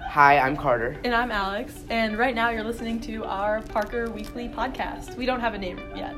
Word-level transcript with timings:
Hi, 0.00 0.38
I'm 0.38 0.56
Carter. 0.56 0.96
And 1.04 1.14
I'm 1.14 1.30
Alex, 1.30 1.84
and 1.88 2.18
right 2.18 2.34
now 2.34 2.50
you're 2.50 2.64
listening 2.64 3.00
to 3.00 3.24
our 3.24 3.62
Parker 3.62 4.10
Weekly 4.10 4.48
podcast. 4.48 5.16
We 5.16 5.26
don't 5.26 5.40
have 5.40 5.54
a 5.54 5.58
name 5.58 5.80
yet. 5.96 6.14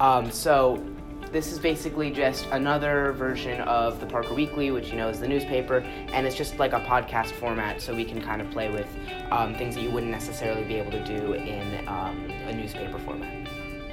Um, 0.00 0.30
so, 0.30 0.84
this 1.30 1.52
is 1.52 1.58
basically 1.58 2.10
just 2.10 2.46
another 2.52 3.12
version 3.12 3.60
of 3.62 4.00
the 4.00 4.06
Parker 4.06 4.34
Weekly, 4.34 4.70
which 4.70 4.88
you 4.90 4.96
know 4.96 5.08
is 5.08 5.20
the 5.20 5.28
newspaper, 5.28 5.78
and 5.78 6.26
it's 6.26 6.36
just 6.36 6.58
like 6.58 6.72
a 6.72 6.80
podcast 6.80 7.32
format, 7.32 7.80
so 7.80 7.94
we 7.94 8.04
can 8.04 8.20
kind 8.20 8.40
of 8.40 8.50
play 8.50 8.70
with 8.70 8.86
um, 9.30 9.54
things 9.54 9.74
that 9.74 9.82
you 9.82 9.90
wouldn't 9.90 10.12
necessarily 10.12 10.64
be 10.64 10.74
able 10.74 10.92
to 10.92 11.04
do 11.04 11.34
in 11.34 11.86
um, 11.88 12.30
a 12.46 12.52
newspaper 12.52 12.98
format. 13.00 13.48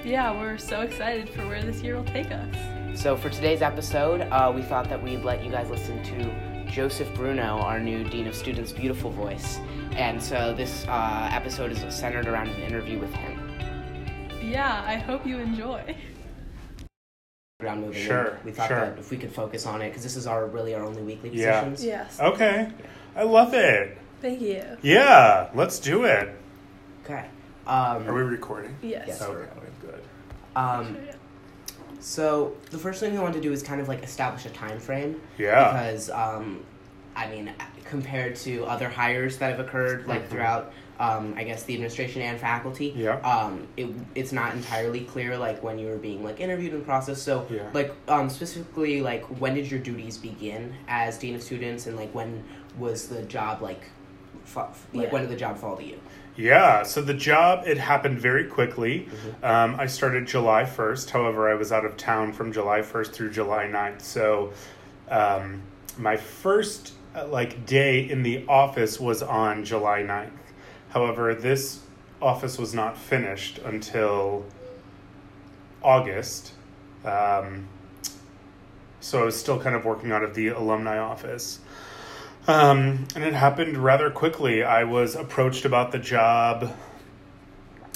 Yeah, 0.06 0.32
we're 0.32 0.58
so 0.58 0.82
excited 0.82 1.30
for 1.30 1.48
where 1.48 1.62
this 1.62 1.82
year 1.82 1.96
will 1.96 2.06
take 2.06 2.32
us. 2.32 2.56
So, 2.96 3.16
for 3.16 3.30
today's 3.30 3.62
episode, 3.62 4.22
uh, 4.22 4.52
we 4.54 4.62
thought 4.62 4.90
that 4.90 5.02
we'd 5.02 5.24
let 5.24 5.44
you 5.44 5.52
guys 5.52 5.70
listen 5.70 6.02
to 6.04 6.51
Joseph 6.72 7.14
Bruno, 7.16 7.60
our 7.60 7.80
new 7.82 8.06
Dean 8.06 8.28
of 8.28 8.34
Students' 8.36 8.72
beautiful 8.72 9.10
voice. 9.12 9.60
And 9.92 10.24
so 10.24 10.54
this 10.56 10.86
uh, 10.88 11.30
episode 11.32 11.70
is 11.72 11.80
centered 11.94 12.28
around 12.28 12.48
an 12.48 12.62
interview 12.62 12.98
with 12.98 13.12
him. 13.14 13.38
Yeah, 14.42 14.82
I 14.88 14.96
hope 14.96 15.28
you 15.28 15.38
enjoy. 15.40 15.96
Around 17.62 17.82
moving. 17.82 18.02
Sure, 18.02 18.40
We 18.46 18.52
thought 18.52 18.70
sure. 18.70 18.80
that 18.80 18.98
if 18.98 19.12
we 19.12 19.18
could 19.18 19.34
focus 19.34 19.66
on 19.66 19.82
it, 19.82 19.90
because 19.90 20.02
this 20.02 20.16
is 20.16 20.26
our 20.28 20.48
really 20.48 20.74
our 20.74 20.84
only 20.84 21.02
weekly 21.02 21.30
Yeah. 21.32 21.60
positions. 21.62 21.86
Yes. 21.86 22.20
Okay. 22.22 22.72
I 23.18 23.24
love 23.24 23.54
it. 23.54 23.98
Thank 24.22 24.40
you. 24.40 24.64
Yeah, 24.82 25.50
let's 25.54 25.78
do 25.78 26.06
it. 26.06 26.30
Okay. 27.04 27.26
Um, 27.68 28.08
Are 28.08 28.14
we 28.14 28.22
recording? 28.22 28.78
Yes. 28.82 29.06
Yes. 29.08 29.22
Okay, 29.22 29.50
good. 29.82 30.02
um, 30.56 30.98
so 32.02 32.54
the 32.72 32.78
first 32.78 33.00
thing 33.00 33.14
we 33.14 33.20
want 33.20 33.34
to 33.36 33.42
do 33.42 33.52
is 33.54 33.62
kind 33.64 33.80
of 33.80 33.88
like 33.88 34.04
establish 34.04 34.46
a 34.46 34.50
time 34.50 34.80
frame. 34.80 35.22
Yeah. 35.38 35.72
Because 35.72 36.10
um, 36.10 36.64
I 37.16 37.30
mean, 37.30 37.54
compared 37.86 38.36
to 38.38 38.66
other 38.66 38.90
hires 38.90 39.38
that 39.38 39.52
have 39.52 39.60
occurred 39.60 40.08
like 40.08 40.24
Mhm. 40.26 40.30
throughout, 40.30 40.74
um, 41.00 41.34
I 41.38 41.44
guess 41.44 41.64
the 41.64 41.74
administration 41.74 42.22
and 42.22 42.40
faculty. 42.40 42.94
Yeah. 42.96 43.16
Um, 43.20 43.68
it, 43.78 43.90
it's 44.16 44.32
not 44.32 44.54
entirely 44.56 45.02
clear 45.02 45.38
like 45.38 45.62
when 45.64 45.78
you 45.78 45.88
were 45.88 45.98
being 45.98 46.24
like 46.24 46.40
interviewed 46.40 46.74
in 46.74 46.80
the 46.80 46.86
process. 46.86 47.22
So 47.22 47.46
Yeah. 47.50 47.64
like 47.74 47.94
um, 48.08 48.30
specifically 48.30 49.02
like 49.02 49.24
when 49.40 49.54
did 49.56 49.70
your 49.70 49.80
duties 49.80 50.18
begin 50.18 50.74
as 50.88 51.18
dean 51.18 51.36
of 51.36 51.44
students 51.44 51.86
and 51.88 51.96
like 51.98 52.14
when 52.16 52.44
was 52.80 53.08
the 53.10 53.22
job 53.24 53.62
like, 53.62 53.84
fa- 54.46 54.70
like 54.94 55.08
Yeah. 55.08 55.12
when 55.12 55.22
did 55.24 55.32
the 55.32 55.36
job 55.36 55.58
fall 55.58 55.76
to 55.78 55.84
you? 55.84 56.00
Yeah, 56.38 56.84
so 56.84 57.02
the 57.02 57.14
job, 57.14 57.64
it 57.68 57.78
happened 57.78 58.20
very 58.20 58.46
quickly. 58.46 59.10
Um, 59.44 59.76
I 59.78 59.86
started 59.88 60.28
July 60.28 60.64
1st. 60.64 61.10
However, 61.10 61.50
I 61.50 61.56
was 61.56 61.72
out 61.72 61.86
of 61.86 61.98
town 61.98 62.32
from 62.32 62.54
July 62.54 62.80
1st 62.80 63.12
through 63.12 63.32
July 63.32 63.66
9th. 63.66 64.02
So 64.02 64.54
um, 65.10 65.62
my 65.98 66.16
first 66.16 66.94
uh, 67.16 67.28
like 67.28 67.66
day 67.66 68.10
in 68.10 68.24
the 68.24 68.46
office 68.48 69.00
was 69.00 69.22
on 69.22 69.66
July 69.66 70.04
9th. 70.04 70.32
However, 70.90 71.36
this 71.36 71.82
office 72.22 72.58
was 72.58 72.74
not 72.74 72.98
finished 72.98 73.60
until 73.60 74.46
August. 75.84 76.54
Um, 77.04 77.68
so 79.02 79.22
I 79.22 79.26
was 79.26 79.38
still 79.38 79.60
kind 79.60 79.76
of 79.76 79.84
working 79.84 80.12
out 80.12 80.24
of 80.24 80.34
the 80.36 80.50
alumni 80.50 80.98
office. 80.98 81.60
Um, 82.48 83.08
and 83.16 83.24
it 83.24 83.34
happened 83.34 83.78
rather 83.78 84.10
quickly. 84.10 84.64
I 84.64 84.84
was 84.84 85.16
approached 85.16 85.66
about 85.66 85.92
the 85.92 86.00
job 86.00 86.76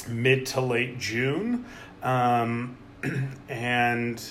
mid 0.07 0.45
to 0.47 0.61
late 0.61 0.99
June, 0.99 1.65
um, 2.03 2.77
and 3.49 4.23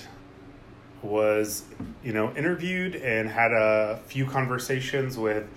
was, 1.01 1.63
you 2.03 2.13
know, 2.13 2.33
interviewed 2.35 2.95
and 2.95 3.29
had 3.29 3.51
a 3.51 3.99
few 4.07 4.25
conversations 4.25 5.17
with 5.17 5.47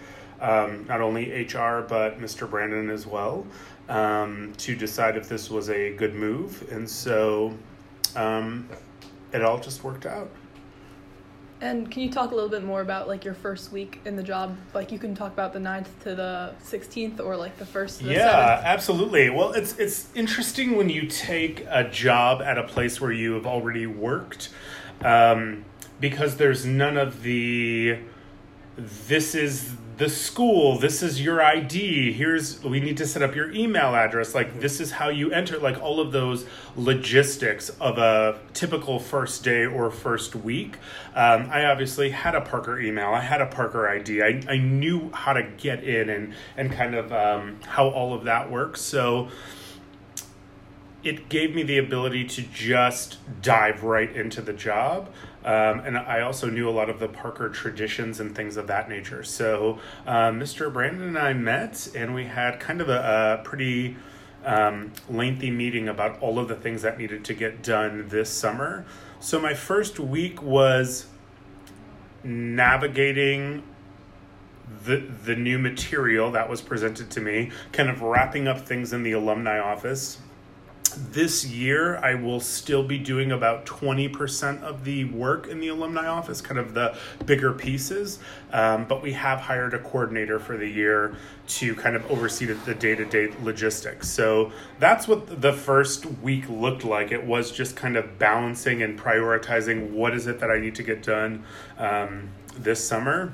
um, 0.41 0.87
not 0.87 1.00
only 1.00 1.31
HR 1.45 1.84
but 1.89 2.19
Mr. 2.20 2.48
Brandon 2.48 2.91
as 2.91 3.06
well 3.06 3.47
um, 3.89 4.53
to 4.59 4.77
decide 4.77 5.17
if 5.17 5.28
this 5.28 5.50
was 5.50 5.70
a 5.70 5.95
good 5.95 6.15
move. 6.15 6.67
And 6.70 6.89
so 6.89 7.55
um, 8.17 8.69
it 9.33 9.43
all 9.43 9.59
just 9.59 9.84
worked 9.84 10.06
out. 10.06 10.31
And 11.61 11.91
can 11.91 12.03
you 12.03 12.11
talk 12.11 12.31
a 12.31 12.35
little 12.35 12.51
bit 12.51 12.63
more 12.63 12.81
about 12.81 13.09
like 13.09 13.25
your 13.25 13.35
first 13.35 13.73
week 13.73 14.01
in 14.05 14.15
the 14.15 14.23
job? 14.23 14.57
Like 14.75 14.93
you 14.93 14.99
can 14.99 15.15
talk 15.15 15.33
about 15.33 15.53
the 15.53 15.59
9th 15.59 15.87
to 16.05 16.15
the 16.15 16.55
16th 16.65 17.19
or 17.19 17.37
like 17.37 17.57
the 17.59 17.65
1st 17.65 17.99
to 17.99 18.05
the 18.05 18.13
Yeah, 18.13 18.61
7th. 18.61 18.65
absolutely. 18.65 19.31
Well, 19.31 19.53
it's 19.53 19.77
it's 19.77 20.09
interesting 20.15 20.77
when 20.77 20.89
you 20.89 21.07
take 21.09 21.67
a 21.69 21.83
job 21.89 22.43
at 22.43 22.59
a 22.59 22.63
place 22.63 23.01
where 23.01 23.11
you 23.11 23.33
have 23.33 23.47
already 23.47 23.87
worked, 23.87 24.51
um, 25.03 25.65
because 26.01 26.37
there's 26.37 26.65
none 26.65 26.97
of 26.97 27.23
the 27.25 27.99
this 28.77 29.35
is 29.35 29.73
the 29.98 30.09
school 30.09 30.78
this 30.78 31.03
is 31.03 31.20
your 31.20 31.42
id 31.42 32.12
here's 32.12 32.62
we 32.62 32.78
need 32.78 32.97
to 32.97 33.04
set 33.04 33.20
up 33.20 33.34
your 33.34 33.50
email 33.50 33.97
address 33.97 34.32
like 34.32 34.60
this 34.60 34.81
is 34.81 34.92
how 34.92 35.09
you 35.09 35.32
enter 35.32 35.59
like 35.59 35.81
all 35.82 35.98
of 35.98 36.12
those 36.12 36.47
logistics 36.76 37.69
of 37.81 37.98
a 37.98 38.38
typical 38.54 39.00
first 39.00 39.42
day 39.42 39.66
or 39.66 39.91
first 39.91 40.36
week 40.36 40.76
um, 41.16 41.48
i 41.50 41.64
obviously 41.64 42.10
had 42.10 42.36
a 42.36 42.41
parker 42.41 42.78
email 42.78 43.09
i 43.09 43.20
had 43.20 43.41
a 43.41 43.47
parker 43.47 43.88
id 43.88 44.22
i, 44.22 44.41
I 44.48 44.59
knew 44.59 45.10
how 45.12 45.32
to 45.32 45.42
get 45.42 45.82
in 45.82 46.09
and 46.10 46.32
and 46.56 46.70
kind 46.70 46.94
of 46.94 47.12
um, 47.12 47.59
how 47.66 47.88
all 47.88 48.15
of 48.15 48.22
that 48.25 48.48
works 48.48 48.80
so 48.80 49.28
it 51.04 51.28
gave 51.28 51.54
me 51.54 51.62
the 51.62 51.78
ability 51.78 52.25
to 52.25 52.42
just 52.42 53.19
dive 53.41 53.82
right 53.84 54.15
into 54.15 54.42
the 54.42 54.53
job. 54.53 55.10
Um, 55.48 55.81
and 55.81 55.97
I 55.97 56.20
also 56.20 56.50
knew 56.50 56.69
a 56.69 56.70
lot 56.70 56.91
of 56.91 56.98
the 57.00 57.09
Parker 57.09 57.48
traditions 57.48 58.20
and 58.20 58.36
things 58.36 58.59
of 58.59 58.66
that 58.66 58.91
nature. 58.91 59.25
So 59.25 59.78
um, 60.06 60.38
Mr. 60.38 60.70
Brandon 60.70 61.09
and 61.09 61.19
I 61.19 61.32
met, 61.32 61.88
and 61.94 62.14
we 62.14 62.26
had 62.26 62.60
kind 62.60 62.82
of 62.82 62.91
a, 62.91 63.38
a 63.41 63.44
pretty 63.44 63.97
um, 64.44 64.92
lengthy 65.09 65.50
meeting 65.50 65.88
about 65.88 66.20
all 66.20 66.38
of 66.38 66.48
the 66.48 66.54
things 66.54 66.82
that 66.82 66.98
needed 66.98 67.25
to 67.25 67.32
get 67.32 67.62
done 67.62 68.09
this 68.09 68.28
summer. 68.28 68.84
So 69.20 69.41
my 69.41 69.54
first 69.54 69.98
week 69.98 70.42
was 70.42 71.06
navigating 72.22 73.62
the 74.84 74.97
the 74.98 75.34
new 75.34 75.59
material 75.59 76.30
that 76.32 76.50
was 76.50 76.60
presented 76.60 77.10
to 77.12 77.22
me, 77.22 77.53
kind 77.72 77.88
of 77.88 78.03
wrapping 78.03 78.47
up 78.47 78.66
things 78.66 78.92
in 78.92 79.03
the 79.03 79.12
alumni 79.12 79.59
office. 79.59 80.19
This 80.98 81.47
year, 81.47 81.97
I 81.98 82.14
will 82.14 82.41
still 82.41 82.82
be 82.82 82.98
doing 82.98 83.31
about 83.31 83.66
20% 83.66 84.62
of 84.62 84.84
the 84.84 85.04
work 85.04 85.47
in 85.47 85.60
the 85.60 85.69
alumni 85.69 86.09
office, 86.09 86.41
kind 86.41 86.59
of 86.59 86.75
the 86.75 86.97
bigger 87.25 87.53
pieces. 87.53 88.19
Um, 88.53 88.84
but 88.84 89.00
we 89.00 89.12
have 89.12 89.41
hired 89.41 89.75
a 89.75 89.78
coordinator 89.78 90.41
for 90.41 90.56
the 90.56 90.66
year 90.66 91.14
to 91.48 91.75
kind 91.76 91.94
of 91.94 92.10
oversee 92.10 92.47
the 92.47 92.75
day 92.75 92.94
to 92.97 93.04
day 93.04 93.32
logistics. 93.42 94.09
So 94.09 94.53
that's 94.81 95.06
what 95.06 95.41
the 95.41 95.53
first 95.53 96.04
week 96.06 96.48
looked 96.48 96.84
like. 96.84 97.12
It 97.12 97.25
was 97.25 97.53
just 97.53 97.76
kind 97.76 97.97
of 97.97 98.19
balancing 98.19 98.82
and 98.82 98.98
prioritizing 98.98 99.91
what 99.91 100.15
is 100.15 100.26
it 100.26 100.41
that 100.41 100.50
I 100.50 100.59
need 100.59 100.75
to 100.75 100.82
get 100.82 101.03
done 101.03 101.44
um, 101.78 102.28
this 102.56 102.86
summer. 102.86 103.32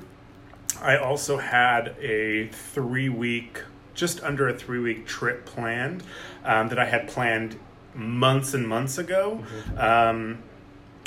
I 0.80 0.96
also 0.96 1.38
had 1.38 1.96
a 2.00 2.48
three 2.48 3.08
week, 3.08 3.62
just 3.94 4.22
under 4.22 4.48
a 4.48 4.54
three 4.54 4.78
week 4.78 5.06
trip 5.06 5.46
planned 5.46 6.02
um, 6.44 6.68
that 6.68 6.78
I 6.78 6.84
had 6.84 7.08
planned 7.08 7.58
months 7.94 8.54
and 8.54 8.66
months 8.66 8.98
ago. 8.98 9.44
Um, 9.76 10.38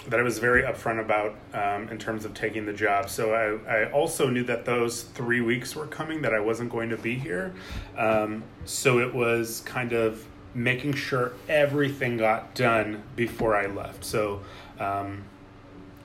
that 0.08 0.22
I 0.22 0.24
was 0.24 0.40
very 0.40 0.64
upfront 0.64 1.02
about 1.02 1.36
um, 1.53 1.90
in 1.90 1.98
terms 1.98 2.24
of 2.24 2.34
taking 2.34 2.66
the 2.66 2.72
job. 2.72 3.09
So 3.09 3.34
I, 3.34 3.84
I 3.84 3.92
also 3.92 4.30
knew 4.30 4.44
that 4.46 4.64
those 4.64 5.03
three 5.03 5.42
weeks 5.42 5.75
were 5.75 5.88
coming, 5.88 6.22
that 6.22 6.34
I 6.34 6.40
wasn't 6.40 6.72
going 6.72 6.90
to 6.90 6.98
be 6.98 7.16
here. 7.16 7.53
Um, 7.98 8.44
so 8.64 9.00
it 9.00 9.14
was 9.14 9.62
kind 9.66 9.92
of 9.92 10.25
making 10.54 10.94
sure 10.94 11.34
everything 11.50 12.18
got 12.18 12.56
done 12.56 13.04
before 13.18 13.56
I 13.56 13.66
left. 13.66 14.06
So 14.06 14.42
um, 14.80 15.25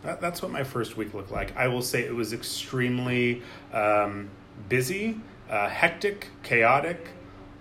that, 0.03 0.21
that's 0.21 0.43
what 0.43 0.51
my 0.51 0.65
first 0.65 0.97
week 0.97 1.15
looked 1.15 1.31
like. 1.31 1.57
I 1.57 1.69
will 1.69 1.83
say 1.83 2.03
it 2.03 2.15
was 2.15 2.33
extremely 2.33 3.43
um, 3.73 4.29
busy, 4.69 5.21
uh, 5.53 5.69
hectic, 5.69 6.29
chaotic, 6.43 7.09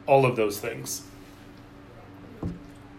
all 0.08 0.26
of 0.26 0.36
those 0.36 0.60
things. 0.60 1.04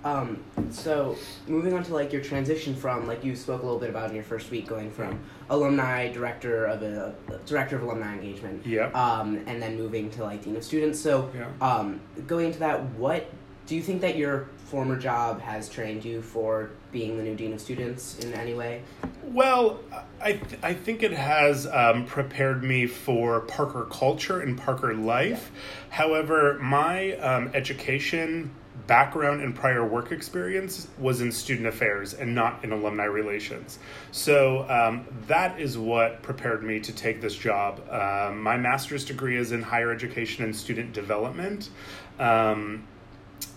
Um, 0.05 0.43
so 0.71 1.17
moving 1.47 1.75
on 1.75 1.85
to 1.85 1.95
like 1.95 2.13
your 2.13 2.23
transition 2.23 2.75
from 2.75 3.07
like 3.07 3.25
you 3.25 3.37
spoke 3.37 3.63
a 3.63 3.65
little 3.65 3.79
bit 3.79 3.89
about 3.89 4.11
in 4.11 4.17
your 4.17 4.25
first 4.25 4.51
week 4.51 4.67
going 4.67 4.91
from 4.91 5.21
alumni 5.49 6.11
director 6.11 6.65
of 6.67 6.83
a 6.83 7.15
director 7.47 7.77
of 7.77 7.83
alumni 7.83 8.15
engagement 8.15 8.67
Yeah. 8.67 8.87
um, 8.95 9.37
and 9.47 9.63
then 9.63 9.77
moving 9.77 10.11
to 10.11 10.25
like 10.25 10.43
dean 10.43 10.57
of 10.57 10.65
students 10.65 10.99
so 10.99 11.31
Yeah. 11.33 11.47
um, 11.61 12.01
going 12.27 12.47
into 12.47 12.59
that 12.59 12.83
what 12.97 13.31
do 13.67 13.77
you 13.77 13.83
think 13.83 14.01
that 14.01 14.17
your 14.17 14.49
former 14.65 14.97
job 14.97 15.41
has 15.41 15.69
trained 15.69 16.05
you 16.05 16.21
for 16.21 16.71
being 16.91 17.17
the 17.17 17.23
new 17.23 17.37
dean 17.37 17.53
of 17.53 17.61
students 17.61 18.19
in 18.19 18.33
any 18.35 18.55
way 18.55 18.83
Well, 19.23 19.81
I 20.21 20.33
th- 20.33 20.61
I 20.63 20.75
think 20.75 21.03
it 21.03 21.13
has 21.13 21.67
um, 21.67 22.07
prepared 22.07 22.63
me 22.63 22.87
for 22.87 23.41
Parker 23.41 23.87
culture 23.91 24.41
and 24.41 24.59
Parker 24.59 24.95
life. 24.95 25.51
However, 25.91 26.59
my 26.61 27.17
um, 27.17 27.51
education 27.55 28.51
background 28.87 29.41
and 29.41 29.55
prior 29.55 29.87
work 29.87 30.11
experience 30.11 30.89
was 30.99 31.21
in 31.21 31.31
student 31.31 31.69
affairs 31.69 32.15
and 32.15 32.35
not 32.35 32.65
in 32.65 32.73
alumni 32.73 33.05
relations. 33.05 33.79
So 34.11 34.69
um, 34.69 35.07
that 35.29 35.61
is 35.61 35.79
what 35.79 36.23
prepared 36.23 36.65
me 36.65 36.81
to 36.81 36.93
take 36.93 37.21
this 37.21 37.35
job. 37.35 37.81
Um, 37.91 38.43
my 38.43 38.57
master's 38.57 39.05
degree 39.05 39.37
is 39.37 39.53
in 39.53 39.63
higher 39.63 39.93
education 39.93 40.45
and 40.45 40.55
student 40.55 40.93
development. 40.93 41.71
Um, 42.19 42.87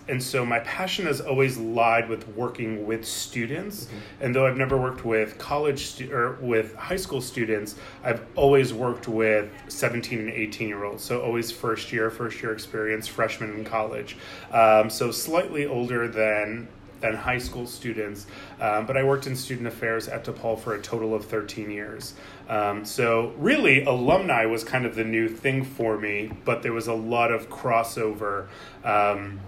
and 0.08 0.22
so 0.22 0.46
my 0.46 0.60
passion 0.60 1.06
has 1.06 1.22
always 1.22 1.58
lied 1.58 2.10
with 2.10 2.28
working 2.30 2.86
with 2.86 3.06
students. 3.06 3.86
Mm-hmm. 3.86 4.24
and 4.24 4.36
though 4.36 4.46
i've 4.48 4.58
never 4.58 4.78
worked 4.78 5.06
with 5.06 5.38
college 5.38 5.86
stu- 5.86 6.12
or 6.14 6.34
with 6.42 6.76
high 6.76 6.96
school 6.96 7.22
students 7.22 7.76
i've 8.04 8.24
always 8.36 8.74
worked 8.74 9.08
with 9.08 9.50
17 9.68 10.20
and 10.20 10.30
18 10.30 10.68
year 10.68 10.84
olds. 10.84 11.04
So 11.04 11.22
always 11.22 11.52
first 11.52 11.92
year 11.92 12.10
first 12.10 12.42
year 12.42 12.52
experience 12.52 13.08
freshman 13.08 13.52
in 13.56 13.66
college. 13.66 14.18
Um, 14.52 14.90
so 14.90 15.12
slightly 15.12 15.66
older 15.66 16.08
than 16.08 16.68
than 17.02 17.14
high 17.16 17.38
school 17.38 17.68
students. 17.68 18.26
Um, 18.62 18.86
but 18.86 18.96
i 18.98 19.04
worked 19.04 19.28
in 19.28 19.36
student 19.36 19.68
affairs 19.68 20.08
at 20.08 20.24
DePaul 20.24 20.58
for 20.60 20.76
a 20.76 20.82
total 20.82 21.14
of 21.14 21.26
13 21.26 21.70
years. 21.70 22.14
Um, 22.50 22.86
so 22.86 23.34
really 23.38 23.84
alumni 23.84 24.46
was 24.46 24.64
kind 24.64 24.86
of 24.86 24.96
the 24.96 25.04
new 25.04 25.28
thing 25.28 25.64
for 25.64 25.98
me 25.98 26.32
but 26.46 26.62
there 26.62 26.74
was 26.74 26.88
a 26.88 26.94
lot 26.94 27.32
of 27.32 27.50
crossover 27.50 28.48
um, 28.84 29.40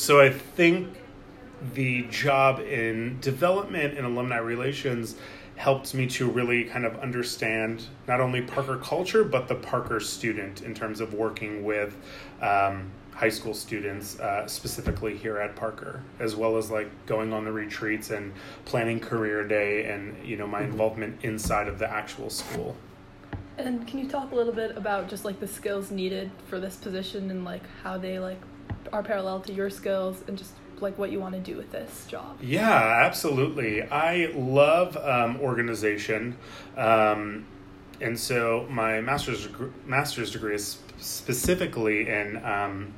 so 0.00 0.18
I 0.18 0.30
think 0.30 0.96
the 1.74 2.04
job 2.04 2.58
in 2.58 3.20
development 3.20 3.98
and 3.98 4.06
alumni 4.06 4.38
relations 4.38 5.14
helped 5.56 5.92
me 5.92 6.06
to 6.06 6.26
really 6.26 6.64
kind 6.64 6.86
of 6.86 6.98
understand 7.00 7.84
not 8.08 8.18
only 8.18 8.40
Parker 8.40 8.78
culture 8.78 9.24
but 9.24 9.46
the 9.46 9.56
Parker 9.56 10.00
student 10.00 10.62
in 10.62 10.74
terms 10.74 11.02
of 11.02 11.12
working 11.12 11.64
with 11.64 11.98
um, 12.40 12.90
high 13.12 13.28
school 13.28 13.52
students 13.52 14.18
uh, 14.20 14.46
specifically 14.46 15.14
here 15.18 15.36
at 15.36 15.54
Parker, 15.54 16.02
as 16.18 16.34
well 16.34 16.56
as 16.56 16.70
like 16.70 16.88
going 17.04 17.34
on 17.34 17.44
the 17.44 17.52
retreats 17.52 18.08
and 18.08 18.32
planning 18.64 19.00
career 19.00 19.46
day 19.46 19.84
and 19.84 20.16
you 20.26 20.38
know 20.38 20.46
my 20.46 20.62
mm-hmm. 20.62 20.70
involvement 20.70 21.22
inside 21.26 21.68
of 21.68 21.78
the 21.78 21.86
actual 21.86 22.30
school. 22.30 22.74
And 23.58 23.86
can 23.86 23.98
you 23.98 24.08
talk 24.08 24.32
a 24.32 24.34
little 24.34 24.54
bit 24.54 24.78
about 24.78 25.10
just 25.10 25.26
like 25.26 25.40
the 25.40 25.46
skills 25.46 25.90
needed 25.90 26.30
for 26.46 26.58
this 26.58 26.76
position 26.76 27.30
and 27.30 27.44
like 27.44 27.64
how 27.82 27.98
they 27.98 28.18
like 28.18 28.40
are 28.92 29.02
parallel 29.02 29.40
to 29.40 29.52
your 29.52 29.70
skills 29.70 30.22
and 30.26 30.36
just 30.36 30.52
like 30.80 30.96
what 30.98 31.10
you 31.10 31.20
want 31.20 31.34
to 31.34 31.40
do 31.40 31.56
with 31.56 31.70
this 31.70 32.06
job. 32.06 32.38
Yeah, 32.40 33.02
absolutely. 33.04 33.82
I 33.82 34.32
love 34.34 34.96
um, 34.96 35.38
organization, 35.40 36.36
um, 36.76 37.46
and 38.00 38.18
so 38.18 38.66
my 38.70 39.00
master's 39.00 39.48
master's 39.86 40.30
degree 40.30 40.54
is 40.54 40.78
specifically 40.98 42.08
in 42.08 42.42
um, 42.44 42.94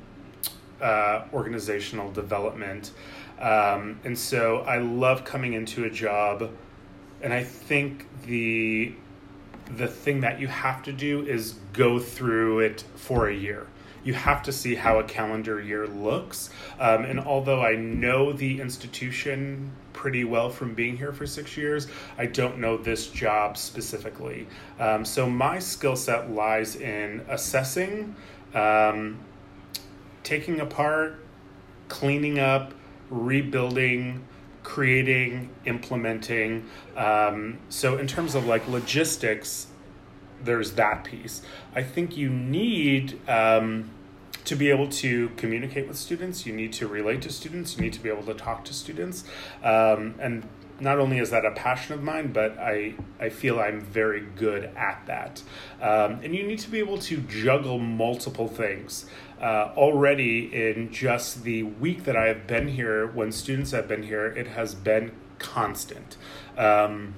uh, 0.81 1.25
organizational 1.33 2.11
development, 2.11 2.91
um, 3.39 3.99
and 4.03 4.17
so 4.17 4.59
I 4.59 4.77
love 4.77 5.25
coming 5.25 5.53
into 5.53 5.83
a 5.83 5.89
job, 5.89 6.49
and 7.21 7.33
I 7.33 7.43
think 7.43 8.07
the 8.25 8.93
the 9.75 9.87
thing 9.87 10.21
that 10.21 10.39
you 10.39 10.47
have 10.47 10.83
to 10.83 10.93
do 10.93 11.25
is 11.25 11.55
go 11.71 11.99
through 11.99 12.59
it 12.59 12.83
for 12.95 13.27
a 13.27 13.33
year 13.33 13.67
you 14.03 14.13
have 14.13 14.43
to 14.43 14.51
see 14.51 14.75
how 14.75 14.99
a 14.99 15.03
calendar 15.03 15.61
year 15.61 15.87
looks. 15.87 16.49
Um, 16.79 17.05
and 17.05 17.19
although 17.19 17.61
I 17.61 17.75
know 17.75 18.33
the 18.33 18.61
institution 18.61 19.71
pretty 19.93 20.23
well 20.23 20.49
from 20.49 20.73
being 20.73 20.97
here 20.97 21.13
for 21.13 21.25
six 21.25 21.55
years, 21.55 21.87
I 22.17 22.25
don't 22.25 22.59
know 22.59 22.77
this 22.77 23.07
job 23.07 23.57
specifically. 23.57 24.47
Um, 24.79 25.05
so 25.05 25.29
my 25.29 25.59
skill 25.59 25.95
set 25.95 26.31
lies 26.31 26.75
in 26.75 27.25
assessing, 27.29 28.15
um, 28.53 29.19
taking 30.23 30.59
apart, 30.59 31.19
cleaning 31.87 32.39
up, 32.39 32.73
rebuilding 33.09 34.25
creating, 34.63 35.49
implementing. 35.65 36.65
Um, 36.95 37.59
so, 37.69 37.97
in 37.97 38.07
terms 38.07 38.33
of 38.33 38.45
like 38.47 38.67
logistics, 38.67 39.67
there's 40.43 40.73
that 40.73 41.03
piece. 41.03 41.41
I 41.75 41.83
think 41.83 42.17
you 42.17 42.29
need 42.29 43.19
um, 43.29 43.89
to 44.45 44.55
be 44.55 44.69
able 44.69 44.89
to 44.89 45.29
communicate 45.37 45.87
with 45.87 45.97
students. 45.97 46.45
You 46.45 46.53
need 46.53 46.73
to 46.73 46.87
relate 46.87 47.21
to 47.23 47.31
students. 47.31 47.75
You 47.75 47.83
need 47.83 47.93
to 47.93 48.01
be 48.01 48.09
able 48.09 48.23
to 48.23 48.33
talk 48.33 48.65
to 48.65 48.73
students, 48.73 49.23
um, 49.63 50.15
and 50.19 50.43
not 50.79 50.99
only 50.99 51.19
is 51.19 51.29
that 51.29 51.45
a 51.45 51.51
passion 51.51 51.93
of 51.93 52.03
mine, 52.03 52.31
but 52.33 52.57
I, 52.57 52.95
I 53.19 53.29
feel 53.29 53.59
I'm 53.59 53.81
very 53.81 54.21
good 54.35 54.65
at 54.75 55.03
that. 55.05 55.41
Um, 55.81 56.19
and 56.23 56.35
you 56.35 56.43
need 56.43 56.59
to 56.59 56.69
be 56.69 56.79
able 56.79 56.97
to 56.99 57.17
juggle 57.17 57.79
multiple 57.79 58.47
things. 58.47 59.05
Uh, 59.41 59.71
already, 59.75 60.53
in 60.53 60.91
just 60.91 61.43
the 61.43 61.63
week 61.63 62.05
that 62.05 62.15
I 62.15 62.27
have 62.27 62.47
been 62.47 62.69
here, 62.69 63.07
when 63.07 63.31
students 63.31 63.71
have 63.71 63.87
been 63.87 64.03
here, 64.03 64.27
it 64.27 64.47
has 64.47 64.73
been 64.73 65.11
constant. 65.37 66.17
Um, 66.57 67.15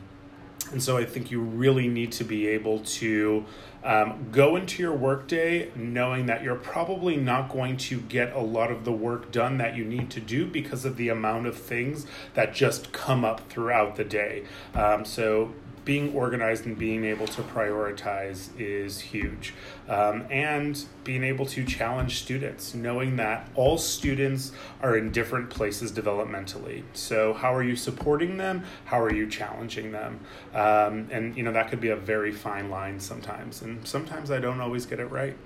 and 0.71 0.81
so 0.81 0.97
I 0.97 1.05
think 1.05 1.31
you 1.31 1.41
really 1.41 1.87
need 1.87 2.11
to 2.13 2.23
be 2.23 2.47
able 2.47 2.79
to 2.79 3.45
um, 3.83 4.27
go 4.31 4.55
into 4.55 4.81
your 4.81 4.93
workday 4.93 5.71
knowing 5.75 6.25
that 6.25 6.41
you're 6.43 6.55
probably 6.55 7.17
not 7.17 7.49
going 7.49 7.77
to 7.77 8.01
get 8.01 8.33
a 8.33 8.39
lot 8.39 8.71
of 8.71 8.83
the 8.83 8.91
work 8.91 9.31
done 9.31 9.59
that 9.59 9.75
you 9.75 9.85
need 9.85 10.09
to 10.11 10.19
do 10.19 10.45
because 10.47 10.85
of 10.85 10.97
the 10.97 11.09
amount 11.09 11.45
of 11.45 11.55
things 11.55 12.07
that 12.33 12.53
just 12.53 12.91
come 12.91 13.23
up 13.23 13.47
throughout 13.49 13.95
the 13.95 14.03
day. 14.03 14.43
Um, 14.73 15.05
so 15.05 15.53
being 15.85 16.13
organized 16.15 16.65
and 16.65 16.77
being 16.77 17.05
able 17.05 17.27
to 17.27 17.43
prioritize 17.43 18.49
is 18.59 18.99
huge. 18.99 19.53
Um, 19.87 20.25
and 20.31 20.83
being 21.03 21.23
able 21.23 21.45
to 21.45 21.63
challenge 21.63 22.17
students, 22.23 22.73
knowing 22.73 23.15
that 23.17 23.47
all 23.53 23.77
students 23.77 24.51
are 24.81 24.97
in 24.97 25.11
different 25.11 25.51
places 25.51 25.91
developmentally. 25.91 26.83
So, 26.93 27.33
how 27.33 27.53
are 27.53 27.63
you 27.63 27.75
supporting 27.75 28.37
them? 28.37 28.63
How 28.85 28.99
are 28.99 29.13
you 29.13 29.29
challenging 29.29 29.91
them? 29.91 30.19
Um, 30.55 31.07
and, 31.11 31.37
you 31.37 31.43
know, 31.43 31.53
that 31.53 31.69
could 31.69 31.79
be 31.79 31.89
a 31.89 31.95
very 31.95 32.31
fine 32.31 32.71
line 32.71 32.99
sometimes. 32.99 33.61
And 33.61 33.87
sometimes 33.87 34.31
I 34.31 34.39
don't 34.39 34.59
always 34.59 34.87
get 34.87 34.99
it 34.99 35.11
right. 35.11 35.37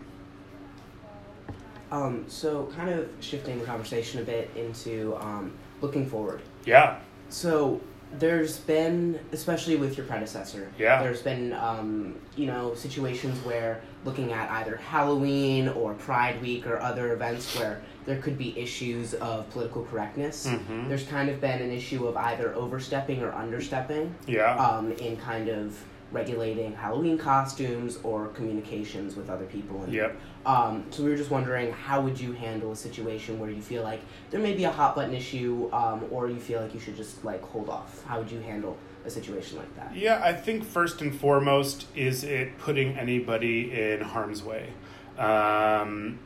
Um, 1.91 2.25
so, 2.29 2.71
kind 2.77 2.89
of 2.89 3.09
shifting 3.19 3.59
the 3.59 3.65
conversation 3.65 4.21
a 4.21 4.23
bit 4.23 4.51
into 4.55 5.17
um, 5.19 5.51
looking 5.81 6.07
forward. 6.07 6.41
Yeah. 6.65 6.99
So, 7.29 7.81
there's 8.17 8.57
been, 8.57 9.19
especially 9.31 9.75
with 9.75 9.97
your 9.97 10.05
predecessor, 10.05 10.71
yeah. 10.79 11.01
there's 11.01 11.21
been, 11.21 11.53
um, 11.53 12.15
you 12.35 12.47
know, 12.47 12.73
situations 12.73 13.37
where 13.45 13.81
looking 14.03 14.31
at 14.31 14.49
either 14.51 14.77
Halloween 14.77 15.69
or 15.69 15.93
Pride 15.93 16.41
Week 16.41 16.65
or 16.65 16.79
other 16.79 17.13
events 17.13 17.57
where 17.57 17.81
there 18.05 18.19
could 18.19 18.37
be 18.37 18.57
issues 18.57 19.13
of 19.15 19.49
political 19.51 19.83
correctness. 19.85 20.47
Mm-hmm. 20.47 20.89
There's 20.89 21.03
kind 21.03 21.29
of 21.29 21.39
been 21.39 21.61
an 21.61 21.71
issue 21.71 22.07
of 22.07 22.17
either 22.17 22.55
overstepping 22.55 23.21
or 23.21 23.31
understepping. 23.31 24.11
Yeah. 24.25 24.55
Um, 24.55 24.93
in 24.93 25.15
kind 25.17 25.49
of 25.49 25.77
regulating 26.11 26.73
Halloween 26.73 27.17
costumes 27.17 27.99
or 28.03 28.27
communications 28.29 29.15
with 29.15 29.29
other 29.29 29.45
people. 29.45 29.83
And, 29.83 29.93
yep. 29.93 30.19
Um, 30.45 30.85
so 30.89 31.03
we 31.03 31.09
were 31.09 31.15
just 31.15 31.29
wondering, 31.29 31.71
how 31.71 32.01
would 32.01 32.19
you 32.19 32.33
handle 32.33 32.71
a 32.71 32.75
situation 32.75 33.39
where 33.39 33.49
you 33.49 33.61
feel 33.61 33.83
like 33.83 34.01
there 34.31 34.39
may 34.39 34.53
be 34.53 34.63
a 34.63 34.71
hot 34.71 34.95
button 34.95 35.13
issue, 35.13 35.69
um, 35.71 36.05
or 36.11 36.29
you 36.29 36.39
feel 36.39 36.61
like 36.61 36.73
you 36.73 36.79
should 36.79 36.95
just 36.95 37.23
like 37.23 37.43
hold 37.43 37.69
off? 37.69 38.03
How 38.05 38.19
would 38.19 38.31
you 38.31 38.39
handle 38.39 38.77
a 39.05 39.09
situation 39.09 39.57
like 39.57 39.75
that? 39.75 39.95
Yeah, 39.95 40.21
I 40.23 40.33
think 40.33 40.63
first 40.63 41.01
and 41.01 41.13
foremost 41.13 41.85
is 41.95 42.23
it 42.23 42.57
putting 42.57 42.97
anybody 42.97 43.71
in 43.71 44.01
harm's 44.01 44.43
way. 44.43 44.69
Um, 45.17 46.19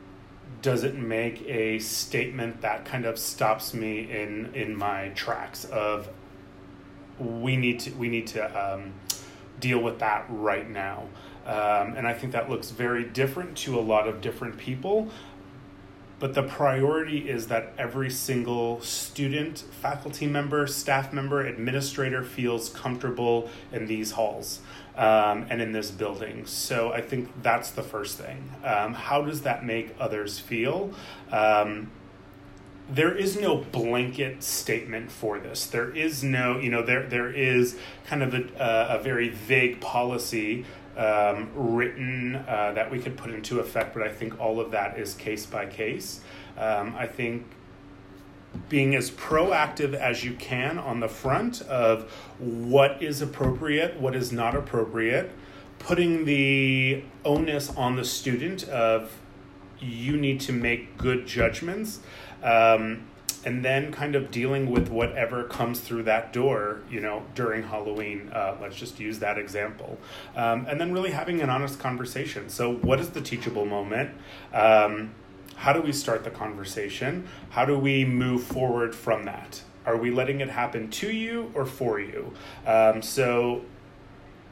does 0.62 0.84
it 0.84 0.96
make 0.96 1.42
a 1.48 1.80
statement 1.80 2.62
that 2.62 2.86
kind 2.86 3.06
of 3.06 3.20
stops 3.20 3.74
me 3.74 4.10
in 4.10 4.54
in 4.54 4.76
my 4.76 5.10
tracks 5.10 5.66
of 5.66 6.08
we 7.20 7.56
need 7.58 7.80
to 7.82 7.92
we 7.92 8.10
need 8.10 8.28
to 8.28 8.74
um, 8.74 8.94
deal 9.64 9.80
with 9.80 10.00
that 10.00 10.26
right 10.28 10.70
now. 10.70 11.08
Um, 11.46 11.96
and 11.96 12.06
I 12.06 12.14
think 12.14 12.34
that 12.34 12.50
looks 12.50 12.72
very 12.72 13.06
different 13.06 13.58
to 13.60 13.80
a 13.80 13.82
lot 13.82 14.08
of 14.10 14.20
different 14.20 14.58
people. 14.58 15.10
But 16.20 16.34
the 16.34 16.44
priority 16.44 17.30
is 17.30 17.48
that 17.48 17.74
every 17.78 18.10
single 18.10 18.82
student, 18.82 19.60
faculty 19.82 20.28
member, 20.28 20.68
staff 20.68 21.12
member, 21.12 21.46
administrator 21.46 22.24
feels 22.24 22.70
comfortable 22.70 23.50
in 23.72 23.88
these 23.88 24.12
halls 24.12 24.60
um, 24.96 25.48
and 25.50 25.62
in 25.62 25.72
this 25.72 25.92
building. 25.92 26.46
So 26.46 26.94
I 26.94 27.02
think 27.02 27.30
that's 27.42 27.72
the 27.72 27.84
first 27.84 28.18
thing. 28.18 28.52
Um, 28.64 28.94
how 28.94 29.22
does 29.22 29.42
that 29.42 29.66
make 29.66 29.96
others 30.00 30.40
feel? 30.40 30.94
There 32.94 33.16
is 33.16 33.40
no 33.40 33.58
blanket 33.58 34.44
statement 34.44 35.12
for 35.12 35.40
this. 35.40 35.66
There 35.66 35.90
is 35.90 36.24
no, 36.24 36.60
you 36.60 36.70
know, 36.70 36.84
there 36.84 37.08
there 37.08 37.32
is 37.32 37.76
kind 38.06 38.22
of 38.22 38.36
a, 38.36 38.44
a, 38.60 39.00
a 39.00 39.04
very 39.04 39.30
vague 39.30 39.82
policy 39.82 40.66
um, 40.96 41.50
written 41.56 42.36
uh, 42.36 42.74
that 42.76 42.92
we 42.92 43.00
could 43.00 43.18
put 43.18 43.32
into 43.32 43.60
effect, 43.60 43.96
but 43.96 44.04
I 44.04 44.10
think 44.10 44.40
all 44.40 44.60
of 44.60 44.70
that 44.72 45.00
is 45.00 45.16
case 45.16 45.48
by 45.48 45.66
case. 45.66 46.22
Um, 46.56 46.96
I 46.96 47.08
think 47.08 47.48
being 48.70 48.94
as 48.94 49.10
proactive 49.10 49.96
as 49.96 50.24
you 50.24 50.34
can 50.34 50.78
on 50.78 51.00
the 51.00 51.08
front 51.08 51.64
of 51.64 52.12
what 52.38 53.02
is 53.02 53.24
appropriate, 53.24 54.00
what 54.00 54.16
is 54.16 54.32
not 54.32 54.56
appropriate, 54.56 55.32
putting 55.80 56.26
the 56.26 57.04
onus 57.26 57.72
on 57.72 57.96
the 57.96 58.06
student 58.06 58.70
of 58.70 59.12
you 59.84 60.18
need 60.18 60.40
to 60.42 60.52
make 60.52 60.98
good 60.98 61.26
judgments. 61.26 62.00
Um, 62.42 63.08
and 63.46 63.64
then 63.64 63.92
kind 63.92 64.16
of 64.16 64.32
dealing 64.32 64.70
with 64.70 64.90
whatever 64.90 65.44
comes 65.44 65.80
through 65.80 66.04
that 66.04 66.32
door, 66.32 66.82
you 66.90 67.00
know, 67.00 67.24
during 67.36 67.64
Halloween. 67.64 68.30
Uh, 68.34 68.56
let's 68.62 68.76
just 68.76 69.00
use 69.00 69.20
that 69.20 69.38
example. 69.38 69.98
Um, 70.36 70.66
and 70.70 70.80
then 70.80 70.94
really 70.94 71.12
having 71.12 71.42
an 71.42 71.50
honest 71.50 71.80
conversation. 71.80 72.50
So, 72.50 72.76
what 72.76 73.00
is 73.00 73.10
the 73.10 73.22
teachable 73.22 73.66
moment? 73.66 74.12
Um, 74.54 75.14
how 75.56 75.74
do 75.74 75.82
we 75.82 75.92
start 75.92 76.24
the 76.24 76.32
conversation? 76.32 77.28
How 77.50 77.66
do 77.66 77.78
we 77.78 78.06
move 78.06 78.44
forward 78.44 78.96
from 78.96 79.26
that? 79.26 79.62
Are 79.86 79.98
we 79.98 80.12
letting 80.12 80.40
it 80.40 80.50
happen 80.50 80.90
to 80.92 81.12
you 81.12 81.52
or 81.54 81.66
for 81.66 82.00
you? 82.00 82.34
Um, 82.66 83.02
so, 83.02 83.64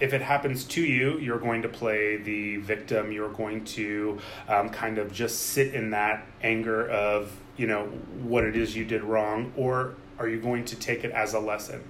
if 0.02 0.14
it 0.14 0.22
happens 0.22 0.66
to 0.66 0.82
you, 0.82 1.20
you're 1.20 1.40
going 1.40 1.62
to 1.62 1.70
play 1.70 2.18
the 2.18 2.58
victim. 2.58 3.12
You're 3.12 3.32
going 3.32 3.64
to 3.66 4.20
um, 4.50 4.70
kind 4.70 4.98
of 4.98 5.14
just 5.14 5.40
sit 5.40 5.74
in 5.76 5.92
that 5.92 6.26
anger 6.42 6.90
of, 6.90 7.32
you 7.56 7.68
know, 7.68 7.86
what 8.24 8.44
it 8.44 8.58
is 8.58 8.76
you 8.76 8.84
did 8.84 9.04
wrong, 9.04 9.54
or 9.56 9.96
are 10.18 10.28
you 10.28 10.42
going 10.42 10.66
to 10.66 10.76
take 10.76 11.04
it 11.04 11.12
as 11.12 11.34
a 11.36 11.40
lesson? 11.40 11.84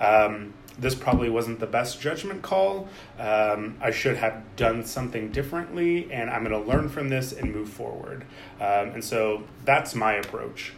Um, 0.00 0.54
this 0.78 0.94
probably 0.94 1.28
wasn't 1.28 1.60
the 1.60 1.66
best 1.66 2.00
judgment 2.00 2.40
call. 2.40 2.88
Um, 3.18 3.76
I 3.80 3.90
should 3.90 4.16
have 4.16 4.42
done 4.56 4.84
something 4.84 5.30
differently, 5.30 6.10
and 6.10 6.30
I'm 6.30 6.44
going 6.44 6.62
to 6.62 6.68
learn 6.70 6.88
from 6.88 7.08
this 7.08 7.32
and 7.32 7.52
move 7.52 7.68
forward. 7.68 8.24
Um, 8.60 8.90
and 8.90 9.04
so 9.04 9.42
that's 9.64 9.94
my 9.94 10.14
approach. 10.14 10.72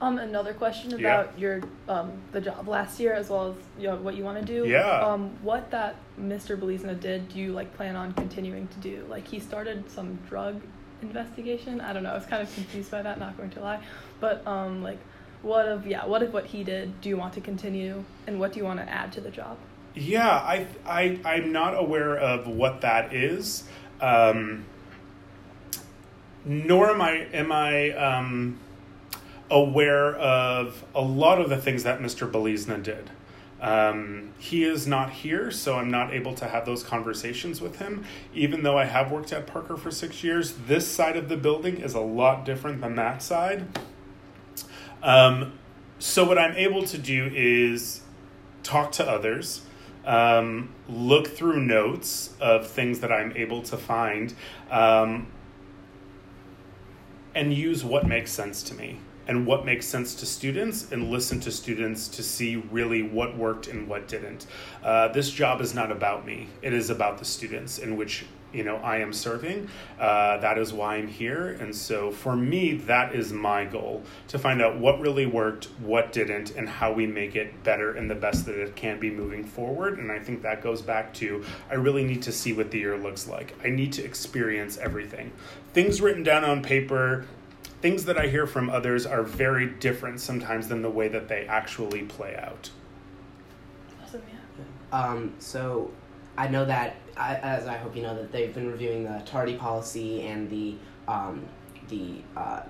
Um, 0.00 0.18
another 0.18 0.54
question 0.54 0.90
Yeah. 0.98 1.20
about 1.20 1.38
your 1.38 1.60
um 1.88 2.12
the 2.32 2.40
job 2.40 2.66
last 2.66 2.98
year 2.98 3.12
as 3.12 3.28
well 3.28 3.50
as 3.50 3.56
you 3.78 3.88
know, 3.88 3.96
what 3.96 4.14
you 4.14 4.24
want 4.24 4.38
to 4.38 4.44
do. 4.44 4.66
Yeah. 4.68 5.00
Um, 5.00 5.30
what 5.42 5.70
that 5.70 5.96
Mr. 6.18 6.58
Belizna 6.58 6.98
did, 6.98 7.28
do 7.28 7.38
you 7.38 7.52
like 7.52 7.74
plan 7.76 7.96
on 7.96 8.12
continuing 8.14 8.66
to 8.68 8.78
do? 8.78 9.04
Like 9.10 9.28
he 9.28 9.38
started 9.38 9.90
some 9.90 10.18
drug 10.28 10.60
investigation. 11.02 11.80
I 11.80 11.92
don't 11.92 12.02
know. 12.02 12.10
I 12.12 12.14
was 12.14 12.26
kind 12.26 12.42
of 12.42 12.52
confused 12.54 12.90
by 12.90 13.02
that. 13.02 13.18
Not 13.18 13.36
going 13.36 13.50
to 13.50 13.60
lie, 13.60 13.80
but 14.20 14.46
um, 14.46 14.82
like, 14.82 14.98
what 15.42 15.66
of 15.68 15.86
yeah, 15.86 16.06
what 16.06 16.22
if 16.22 16.30
what 16.32 16.46
he 16.46 16.64
did? 16.64 17.00
Do 17.02 17.08
you 17.10 17.16
want 17.18 17.34
to 17.34 17.40
continue, 17.40 18.04
and 18.26 18.40
what 18.40 18.52
do 18.52 18.58
you 18.58 18.64
want 18.64 18.80
to 18.80 18.88
add 18.90 19.12
to 19.12 19.20
the 19.20 19.30
job? 19.30 19.56
Yeah, 19.94 20.28
I, 20.28 20.66
I, 20.86 21.18
I'm 21.24 21.50
not 21.50 21.76
aware 21.76 22.16
of 22.16 22.46
what 22.46 22.80
that 22.82 23.12
is. 23.12 23.64
Um, 24.00 24.64
nor 26.44 26.90
am 26.90 27.02
I, 27.02 27.26
am 27.32 27.50
I 27.50 27.90
um, 27.90 28.58
aware 29.50 30.14
of 30.14 30.84
a 30.94 31.02
lot 31.02 31.40
of 31.40 31.50
the 31.50 31.56
things 31.56 31.82
that 31.82 32.00
Mr. 32.00 32.30
Belizna 32.30 32.82
did. 32.82 33.10
Um, 33.60 34.30
he 34.38 34.64
is 34.64 34.86
not 34.86 35.10
here, 35.10 35.50
so 35.50 35.76
I'm 35.76 35.90
not 35.90 36.14
able 36.14 36.34
to 36.36 36.48
have 36.48 36.64
those 36.64 36.82
conversations 36.82 37.60
with 37.60 37.76
him. 37.76 38.04
Even 38.32 38.62
though 38.62 38.78
I 38.78 38.86
have 38.86 39.10
worked 39.10 39.32
at 39.32 39.46
Parker 39.46 39.76
for 39.76 39.90
six 39.90 40.24
years, 40.24 40.54
this 40.66 40.88
side 40.88 41.16
of 41.16 41.28
the 41.28 41.36
building 41.36 41.78
is 41.78 41.94
a 41.94 42.00
lot 42.00 42.44
different 42.46 42.80
than 42.80 42.94
that 42.96 43.22
side. 43.22 43.66
Um, 45.02 45.58
so, 45.98 46.24
what 46.24 46.38
I'm 46.38 46.56
able 46.56 46.84
to 46.84 46.96
do 46.96 47.30
is 47.34 48.00
talk 48.62 48.92
to 48.92 49.06
others, 49.06 49.62
um, 50.06 50.72
look 50.88 51.28
through 51.28 51.60
notes 51.60 52.34
of 52.40 52.66
things 52.66 53.00
that 53.00 53.12
I'm 53.12 53.32
able 53.36 53.60
to 53.62 53.76
find, 53.76 54.32
um, 54.70 55.26
and 57.34 57.52
use 57.52 57.84
what 57.84 58.06
makes 58.06 58.32
sense 58.32 58.62
to 58.64 58.74
me 58.74 59.00
and 59.26 59.46
what 59.46 59.64
makes 59.64 59.86
sense 59.86 60.14
to 60.16 60.26
students 60.26 60.90
and 60.92 61.10
listen 61.10 61.40
to 61.40 61.50
students 61.50 62.08
to 62.08 62.22
see 62.22 62.56
really 62.56 63.02
what 63.02 63.36
worked 63.36 63.68
and 63.68 63.88
what 63.88 64.08
didn't. 64.08 64.46
Uh, 64.82 65.08
this 65.08 65.30
job 65.30 65.60
is 65.60 65.74
not 65.74 65.92
about 65.92 66.26
me, 66.26 66.48
it 66.62 66.72
is 66.72 66.90
about 66.90 67.18
the 67.18 67.24
students 67.24 67.78
in 67.78 67.96
which 67.96 68.24
you 68.52 68.64
know 68.64 68.76
I 68.76 68.98
am 68.98 69.12
serving. 69.12 69.68
Uh, 69.98 70.38
that 70.38 70.58
is 70.58 70.72
why 70.72 70.96
I'm 70.96 71.08
here, 71.08 71.56
and 71.60 71.74
so 71.74 72.10
for 72.10 72.36
me, 72.36 72.74
that 72.74 73.14
is 73.14 73.32
my 73.32 73.64
goal 73.64 74.02
to 74.28 74.38
find 74.38 74.60
out 74.60 74.78
what 74.78 75.00
really 75.00 75.26
worked, 75.26 75.66
what 75.80 76.12
didn't, 76.12 76.56
and 76.56 76.68
how 76.68 76.92
we 76.92 77.06
make 77.06 77.36
it 77.36 77.62
better 77.62 77.94
and 77.94 78.10
the 78.10 78.14
best 78.14 78.46
that 78.46 78.60
it 78.60 78.74
can 78.74 78.98
be 78.98 79.10
moving 79.10 79.44
forward. 79.44 79.98
And 79.98 80.10
I 80.10 80.18
think 80.18 80.42
that 80.42 80.62
goes 80.62 80.82
back 80.82 81.14
to 81.14 81.44
I 81.70 81.74
really 81.74 82.04
need 82.04 82.22
to 82.22 82.32
see 82.32 82.52
what 82.52 82.70
the 82.70 82.78
year 82.78 82.98
looks 82.98 83.28
like. 83.28 83.54
I 83.64 83.70
need 83.70 83.92
to 83.94 84.04
experience 84.04 84.78
everything. 84.78 85.32
Things 85.72 86.00
written 86.00 86.22
down 86.22 86.44
on 86.44 86.62
paper. 86.62 87.26
Things 87.80 88.04
that 88.04 88.18
I 88.18 88.26
hear 88.26 88.46
from 88.46 88.68
others 88.68 89.06
are 89.06 89.22
very 89.22 89.66
different 89.66 90.20
sometimes 90.20 90.68
than 90.68 90.82
the 90.82 90.90
way 90.90 91.08
that 91.08 91.28
they 91.28 91.46
actually 91.46 92.02
play 92.02 92.36
out. 92.36 92.70
Awesome, 94.02 94.22
yeah. 94.30 94.98
Um, 94.98 95.34
so 95.38 95.90
I 96.36 96.48
know 96.48 96.64
that, 96.66 96.96
as 97.16 97.66
I 97.66 97.76
hope 97.76 97.96
you 97.96 98.02
know, 98.02 98.14
that 98.14 98.32
they've 98.32 98.54
been 98.54 98.70
reviewing 98.70 99.04
the 99.04 99.22
tardy 99.24 99.56
policy 99.56 100.22
and 100.26 100.50
the 100.50 100.76
um, 101.08 101.46
the 101.88 102.22
uh, 102.36 102.62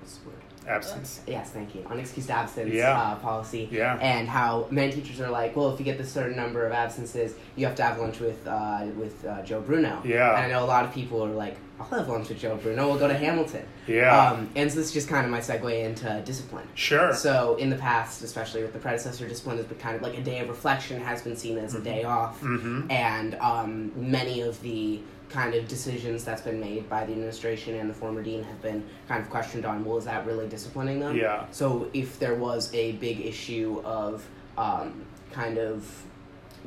what's 0.00 0.16
the 0.18 0.28
word? 0.28 0.42
Absence. 0.68 1.20
Yes, 1.26 1.50
thank 1.50 1.74
you. 1.74 1.80
Unexcused 1.82 2.30
absence 2.30 2.72
Yeah. 2.74 2.98
uh, 3.00 3.14
policy. 3.16 3.68
Yeah. 3.70 3.98
And 4.00 4.28
how 4.28 4.66
many 4.70 4.92
teachers 4.92 5.20
are 5.20 5.30
like, 5.30 5.56
well, 5.56 5.72
if 5.72 5.78
you 5.80 5.84
get 5.84 5.98
this 5.98 6.12
certain 6.12 6.36
number 6.36 6.66
of 6.66 6.72
absences, 6.72 7.34
you 7.56 7.66
have 7.66 7.74
to 7.76 7.82
have 7.82 7.98
lunch 7.98 8.20
with 8.20 8.46
uh, 8.46 8.86
with 8.96 9.24
uh, 9.24 9.42
Joe 9.42 9.60
Bruno. 9.60 10.02
Yeah. 10.04 10.28
And 10.36 10.44
I 10.44 10.48
know 10.48 10.64
a 10.64 10.66
lot 10.66 10.84
of 10.84 10.92
people 10.92 11.24
are 11.24 11.30
like, 11.30 11.56
I'll 11.80 11.86
have 11.98 12.08
lunch 12.08 12.28
with 12.28 12.38
Joe 12.40 12.56
Bruno. 12.56 12.88
We'll 12.88 12.98
go 12.98 13.08
to 13.08 13.14
Hamilton. 13.16 13.64
Yeah. 13.86 14.30
Um, 14.32 14.50
and 14.56 14.70
so 14.70 14.76
this 14.78 14.88
is 14.88 14.92
just 14.92 15.08
kind 15.08 15.24
of 15.24 15.30
my 15.30 15.38
segue 15.40 15.84
into 15.84 16.20
discipline. 16.24 16.66
Sure. 16.74 17.14
So 17.14 17.54
in 17.56 17.70
the 17.70 17.76
past, 17.76 18.22
especially 18.22 18.62
with 18.62 18.72
the 18.72 18.80
predecessor 18.80 19.28
discipline, 19.28 19.56
has 19.58 19.66
been 19.66 19.78
kind 19.78 19.94
of 19.96 20.02
like 20.02 20.18
a 20.18 20.20
day 20.22 20.40
of 20.40 20.48
reflection 20.48 21.00
has 21.00 21.22
been 21.22 21.36
seen 21.36 21.56
as 21.56 21.74
a 21.74 21.80
day 21.80 22.02
off, 22.04 22.40
Mhm. 22.42 22.90
and 22.90 23.36
um, 23.36 23.92
many 23.96 24.40
of 24.40 24.60
the 24.62 25.00
kind 25.28 25.54
of 25.54 25.68
decisions 25.68 26.24
that's 26.24 26.42
been 26.42 26.60
made 26.60 26.88
by 26.88 27.04
the 27.04 27.12
administration 27.12 27.74
and 27.74 27.88
the 27.88 27.94
former 27.94 28.22
dean 28.22 28.42
have 28.44 28.60
been 28.62 28.84
kind 29.08 29.22
of 29.22 29.28
questioned 29.28 29.64
on. 29.64 29.84
Well, 29.84 29.98
is 29.98 30.04
that 30.04 30.26
really 30.26 30.48
disciplining 30.48 31.00
them? 31.00 31.16
Yeah. 31.16 31.46
So 31.50 31.90
if 31.92 32.18
there 32.18 32.34
was 32.34 32.72
a 32.74 32.92
big 32.92 33.20
issue 33.20 33.82
of 33.84 34.26
um, 34.56 35.04
kind 35.32 35.58
of 35.58 36.04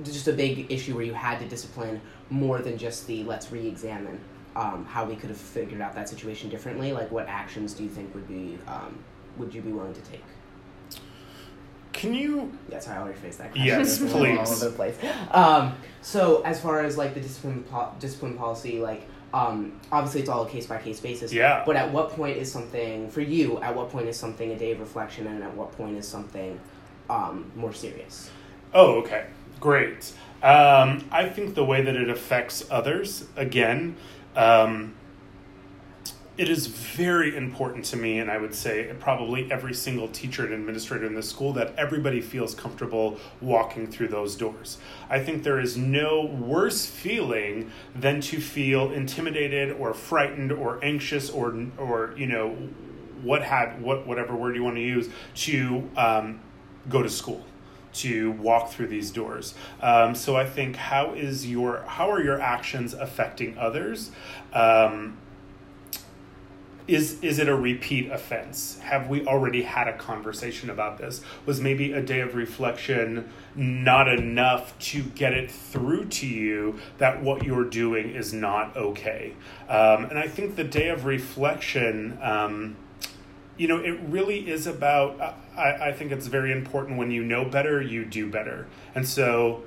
just 0.03 0.27
a 0.27 0.33
big 0.33 0.71
issue 0.71 0.95
where 0.95 1.03
you 1.03 1.13
had 1.13 1.39
to 1.39 1.47
discipline 1.47 2.01
more 2.29 2.59
than 2.59 2.77
just 2.77 3.07
the 3.07 3.23
let's 3.23 3.51
re-examine 3.51 4.19
um, 4.55 4.85
how 4.85 5.05
we 5.05 5.15
could 5.15 5.29
have 5.29 5.37
figured 5.37 5.81
out 5.81 5.93
that 5.93 6.07
situation 6.07 6.49
differently 6.49 6.93
like 6.93 7.11
what 7.11 7.27
actions 7.27 7.73
do 7.73 7.83
you 7.83 7.89
think 7.89 8.13
would 8.15 8.27
be 8.27 8.57
um, 8.67 8.97
would 9.37 9.53
you 9.53 9.61
be 9.61 9.71
willing 9.71 9.93
to 9.93 10.01
take 10.01 10.23
Can 12.01 12.15
you 12.15 12.51
that's 12.67 12.87
how 12.87 12.95
I 12.95 12.97
already 13.03 13.19
phrased 13.19 13.37
that 13.37 13.51
question. 13.51 13.67
Yes, 13.67 14.01
It's 14.01 14.11
all 14.11 14.19
please. 14.21 14.39
over 14.63 14.69
the 14.71 14.75
place. 14.75 14.97
Um, 15.29 15.75
so 16.01 16.41
as 16.41 16.59
far 16.59 16.79
as 16.79 16.97
like 16.97 17.13
the 17.13 17.19
discipline 17.21 17.63
po- 17.69 17.93
discipline 17.99 18.33
policy, 18.33 18.79
like 18.79 19.07
um, 19.35 19.79
obviously 19.91 20.21
it's 20.21 20.29
all 20.29 20.41
a 20.47 20.49
case 20.49 20.65
by 20.65 20.79
case 20.79 20.99
basis. 20.99 21.31
Yeah. 21.31 21.61
But 21.63 21.75
at 21.75 21.93
what 21.93 22.09
point 22.09 22.37
is 22.37 22.51
something 22.51 23.07
for 23.11 23.21
you? 23.21 23.59
At 23.61 23.75
what 23.75 23.91
point 23.91 24.07
is 24.07 24.17
something 24.17 24.49
a 24.51 24.57
day 24.57 24.71
of 24.71 24.79
reflection, 24.79 25.27
and 25.27 25.43
at 25.43 25.53
what 25.55 25.73
point 25.73 25.95
is 25.95 26.07
something 26.07 26.59
um, 27.07 27.51
more 27.55 27.71
serious? 27.71 28.31
Oh, 28.73 28.93
okay. 29.01 29.27
Great. 29.59 30.11
Um, 30.41 31.07
I 31.11 31.29
think 31.29 31.53
the 31.53 31.63
way 31.63 31.83
that 31.83 31.95
it 31.95 32.09
affects 32.09 32.65
others, 32.71 33.25
again, 33.35 33.95
um, 34.35 34.95
it 36.41 36.49
is 36.49 36.65
very 36.65 37.37
important 37.37 37.85
to 37.85 37.95
me, 37.95 38.17
and 38.17 38.31
I 38.31 38.39
would 38.39 38.55
say 38.55 38.91
probably 38.99 39.51
every 39.51 39.75
single 39.75 40.07
teacher 40.07 40.43
and 40.43 40.55
administrator 40.55 41.05
in 41.05 41.13
the 41.13 41.21
school, 41.21 41.53
that 41.53 41.75
everybody 41.77 42.19
feels 42.19 42.55
comfortable 42.55 43.19
walking 43.41 43.85
through 43.85 44.07
those 44.07 44.35
doors. 44.35 44.79
I 45.07 45.19
think 45.19 45.43
there 45.43 45.59
is 45.59 45.77
no 45.77 46.25
worse 46.25 46.87
feeling 46.87 47.69
than 47.93 48.21
to 48.21 48.41
feel 48.41 48.91
intimidated 48.91 49.73
or 49.73 49.93
frightened 49.93 50.51
or 50.51 50.83
anxious 50.83 51.29
or, 51.29 51.67
or 51.77 52.15
you 52.17 52.25
know, 52.25 52.57
what 53.21 53.43
have 53.43 53.79
what 53.79 54.07
whatever 54.07 54.35
word 54.35 54.55
you 54.55 54.63
want 54.63 54.77
to 54.77 54.81
use 54.81 55.09
to 55.35 55.87
um, 55.95 56.39
go 56.89 57.03
to 57.03 57.09
school 57.09 57.45
to 57.93 58.31
walk 58.31 58.71
through 58.71 58.87
these 58.87 59.11
doors. 59.11 59.53
Um, 59.79 60.15
so 60.15 60.35
I 60.35 60.45
think 60.45 60.75
how 60.75 61.13
is 61.13 61.47
your 61.47 61.83
how 61.83 62.09
are 62.09 62.23
your 62.23 62.41
actions 62.41 62.95
affecting 62.95 63.59
others? 63.59 64.09
Um, 64.53 65.17
is 66.87 67.21
is 67.21 67.39
it 67.39 67.47
a 67.47 67.55
repeat 67.55 68.11
offense? 68.11 68.79
Have 68.79 69.07
we 69.07 69.25
already 69.25 69.63
had 69.63 69.87
a 69.87 69.97
conversation 69.97 70.69
about 70.69 70.97
this? 70.97 71.21
Was 71.45 71.61
maybe 71.61 71.93
a 71.93 72.01
day 72.01 72.21
of 72.21 72.35
reflection 72.35 73.29
not 73.55 74.07
enough 74.07 74.77
to 74.79 75.03
get 75.03 75.33
it 75.33 75.51
through 75.51 76.05
to 76.05 76.27
you 76.27 76.79
that 76.97 77.21
what 77.21 77.43
you're 77.43 77.65
doing 77.65 78.11
is 78.11 78.33
not 78.33 78.75
okay? 78.75 79.33
Um, 79.69 80.05
and 80.05 80.17
I 80.17 80.27
think 80.27 80.55
the 80.55 80.63
day 80.63 80.89
of 80.89 81.05
reflection. 81.05 82.17
Um, 82.21 82.75
you 83.57 83.67
know, 83.67 83.77
it 83.77 83.99
really 84.07 84.49
is 84.49 84.65
about. 84.65 85.19
I, 85.55 85.89
I 85.89 85.91
think 85.91 86.11
it's 86.11 86.25
very 86.25 86.51
important 86.51 86.97
when 86.97 87.11
you 87.11 87.23
know 87.23 87.45
better, 87.45 87.79
you 87.79 88.05
do 88.05 88.27
better. 88.27 88.65
And 88.95 89.07
so, 89.07 89.61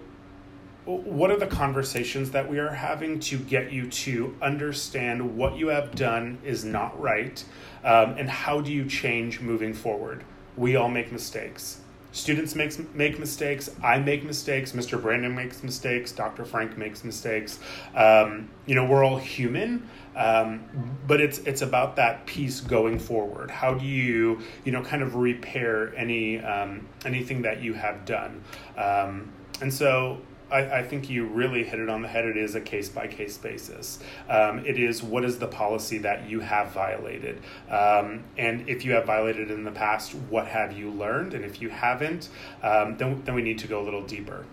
what 0.87 1.31
are 1.31 1.38
the 1.38 1.47
conversations 1.47 2.31
that 2.33 2.49
we 2.49 2.59
are 2.59 2.73
having 2.73 3.19
to 3.21 3.38
get 3.38 3.73
you 3.73 3.88
to 3.88 4.37
understand 4.43 5.37
what 5.37 5.57
you 5.57 5.69
have 5.69 5.95
done 5.95 6.38
is 6.45 6.64
not 6.64 7.00
right, 7.00 7.43
um, 7.85 8.17
and 8.19 8.29
how 8.29 8.61
do 8.61 8.73
you 8.73 8.85
change 8.87 9.41
moving 9.41 9.73
forward? 9.73 10.25
We 10.57 10.76
all 10.76 10.88
make 10.88 11.11
mistakes. 11.11 11.81
students 12.12 12.55
makes 12.55 12.79
make 12.95 13.19
mistakes. 13.19 13.71
I 13.83 13.99
make 13.99 14.25
mistakes. 14.25 14.73
Mr. 14.73 15.00
Brandon 15.00 15.35
makes 15.35 15.62
mistakes. 15.62 16.12
Dr. 16.12 16.45
Frank 16.45 16.76
makes 16.79 17.03
mistakes. 17.03 17.59
Um, 17.95 18.50
you 18.67 18.75
know, 18.75 18.85
we're 18.85 19.05
all 19.05 19.19
human. 19.19 19.88
Um, 20.14 20.62
but 21.09 21.21
it's 21.21 21.38
it's 21.38 21.62
about 21.62 21.97
that 21.97 22.25
piece 22.26 22.61
going 22.61 22.99
forward. 22.99 23.50
How 23.50 23.75
do 23.75 23.85
you 23.85 24.41
you 24.64 24.71
know 24.71 24.83
kind 24.83 25.03
of 25.03 25.17
repair 25.17 25.95
any 25.97 26.41
um, 26.41 26.87
anything 27.05 27.43
that 27.43 27.62
you 27.62 27.75
have 27.75 28.05
done? 28.05 28.45
Um, 28.76 29.33
and 29.61 29.73
so 29.73 30.21
I, 30.54 30.78
I, 30.78 30.82
think 30.84 31.11
you 31.11 31.26
really 31.26 31.64
hit 31.64 31.80
it 31.80 31.88
on 31.88 32.02
the 32.02 32.08
head. 32.08 32.25
It 32.25 32.37
is 32.37 32.54
a 32.54 32.61
case 32.61 32.88
by 32.88 33.08
case 33.08 33.37
basis. 33.37 33.99
Um, 34.28 34.61
it 34.61 34.78
is 34.78 35.02
what 35.02 35.25
is 35.25 35.38
the 35.38 35.49
policy 35.49 35.99
that 35.99 36.28
you 36.28 36.40
have 36.40 36.70
violated, 36.70 37.40
um, 37.68 38.23
and 38.38 38.68
if 38.68 38.84
you 38.84 38.92
have 38.92 39.04
violated 39.04 39.50
in 39.50 39.64
the 39.64 39.73
past, 39.73 40.14
what 40.14 40.46
have 40.46 40.73
you 40.73 40.90
learned? 40.90 41.34
And 41.34 41.44
if 41.44 41.61
you 41.61 41.70
haven't, 41.70 42.28
um, 42.62 42.96
then 42.96 43.23
then 43.25 43.34
we 43.34 43.42
need 43.42 43.58
to 43.58 43.66
go 43.66 43.80
a 43.80 43.84
little 43.84 44.04
deeper. 44.04 44.44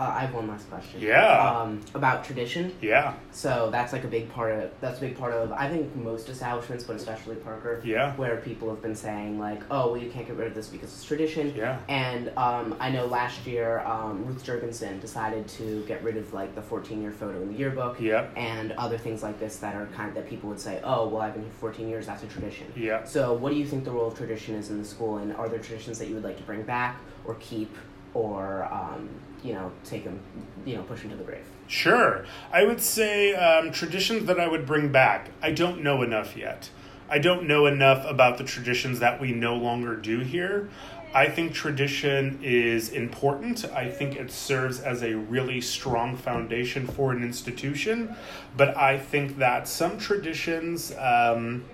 Yeah. 0.00 0.06
Uh, 0.06 0.14
I 0.16 0.20
have 0.20 0.34
one 0.34 0.48
last 0.48 0.68
question. 0.68 1.00
Yeah. 1.00 1.60
Um, 1.60 1.80
about 1.94 2.24
tradition. 2.24 2.74
Yeah. 2.80 3.14
So 3.32 3.68
that's 3.70 3.92
like 3.92 4.04
a 4.04 4.08
big 4.08 4.30
part 4.32 4.52
of 4.52 4.70
that's 4.80 4.98
a 4.98 5.00
big 5.00 5.16
part 5.16 5.32
of 5.32 5.52
I 5.52 5.68
think 5.68 5.94
most 5.94 6.28
establishments, 6.28 6.84
but 6.84 6.96
especially 6.96 7.36
Parker. 7.36 7.82
Yeah. 7.84 8.14
Where 8.16 8.36
people 8.38 8.68
have 8.70 8.82
been 8.82 8.96
saying 8.96 9.38
like, 9.38 9.62
oh, 9.70 9.92
well, 9.92 10.00
you 10.00 10.10
can't 10.10 10.26
get 10.26 10.36
rid 10.36 10.48
of 10.48 10.54
this 10.54 10.68
because 10.68 10.92
it's 10.92 11.04
tradition. 11.04 11.54
Yeah. 11.54 11.78
And 11.88 12.32
um, 12.36 12.76
I 12.80 12.90
know 12.90 13.06
last 13.06 13.46
year 13.46 13.80
um, 13.80 14.24
Ruth 14.26 14.44
Jurgensen 14.44 15.00
decided 15.00 15.46
to 15.48 15.84
get 15.86 16.02
rid 16.02 16.16
of 16.16 16.32
like 16.32 16.54
the 16.54 16.62
14-year 16.62 17.12
photo 17.12 17.40
in 17.42 17.52
the 17.52 17.58
yearbook. 17.58 18.00
Yep. 18.00 18.32
And 18.36 18.72
other 18.72 18.98
things 18.98 19.22
like 19.22 19.38
this 19.38 19.56
that 19.58 19.74
are 19.74 19.86
kind 19.86 20.08
of 20.08 20.14
that 20.14 20.28
people 20.28 20.48
would 20.48 20.60
say, 20.60 20.80
oh, 20.84 21.08
well, 21.08 21.22
I've 21.22 21.34
been 21.34 21.42
here 21.42 21.52
14 21.52 21.88
years. 21.88 22.06
That's 22.06 22.22
a 22.22 22.26
tradition. 22.26 22.72
Yeah. 22.76 23.04
So 23.04 23.34
what 23.34 23.50
do 23.50 23.58
you 23.58 23.66
think 23.66 23.84
the 23.84 23.90
role 23.90 24.08
of 24.08 24.16
tradition 24.16 24.54
is 24.54 24.70
in 24.70 24.78
the 24.78 24.84
school, 24.84 25.18
and 25.18 25.34
are 25.34 25.48
there 25.48 25.58
traditions 25.58 25.98
that 25.98 26.08
you 26.08 26.14
would 26.14 26.24
like 26.24 26.36
to 26.36 26.42
bring 26.42 26.62
back 26.62 27.00
or 27.24 27.34
keep, 27.34 27.74
or 28.14 28.68
um, 28.72 29.08
you 29.42 29.54
know, 29.54 29.72
take 29.84 30.04
them, 30.04 30.20
you 30.64 30.76
know, 30.76 30.82
push 30.82 31.02
them 31.02 31.10
to 31.10 31.16
the 31.16 31.24
grave? 31.24 31.44
Sure. 31.66 32.24
I 32.52 32.64
would 32.64 32.80
say 32.80 33.34
um, 33.34 33.70
traditions 33.70 34.26
that 34.26 34.40
I 34.40 34.48
would 34.48 34.66
bring 34.66 34.90
back. 34.90 35.30
I 35.40 35.52
don't 35.52 35.82
know 35.82 36.02
enough 36.02 36.36
yet. 36.36 36.70
I 37.08 37.18
don't 37.18 37.46
know 37.46 37.66
enough 37.66 38.04
about 38.08 38.38
the 38.38 38.44
traditions 38.44 39.00
that 39.00 39.20
we 39.20 39.32
no 39.32 39.56
longer 39.56 39.96
do 39.96 40.20
here. 40.20 40.68
I 41.12 41.28
think 41.28 41.52
tradition 41.52 42.38
is 42.40 42.90
important. 42.90 43.64
I 43.64 43.88
think 43.88 44.14
it 44.14 44.30
serves 44.30 44.78
as 44.78 45.02
a 45.02 45.14
really 45.14 45.60
strong 45.60 46.16
foundation 46.16 46.86
for 46.86 47.10
an 47.10 47.24
institution. 47.24 48.14
But 48.56 48.76
I 48.76 48.98
think 48.98 49.38
that 49.38 49.66
some 49.66 49.98
traditions 49.98 50.92
um, 50.98 51.64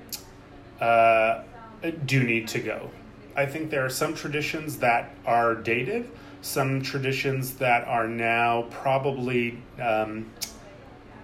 uh, 0.81 1.43
do 2.07 2.23
need 2.23 2.49
to 2.49 2.61
go. 2.61 2.91
I 3.37 3.45
think 3.45 3.71
there 3.71 3.85
are 3.85 3.91
some 3.91 4.15
traditions 4.15 4.79
that 4.79 5.15
are 5.27 5.55
dated 5.55 6.11
some 6.47 6.81
traditions 6.81 7.55
that 7.55 7.87
are 7.89 8.07
now 8.07 8.63
probably 8.71 9.59
um, 9.83 10.31